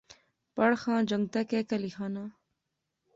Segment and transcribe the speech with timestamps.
[0.55, 2.29] پڑھ خاں، جنگتے کیاکہیہ لیخاناں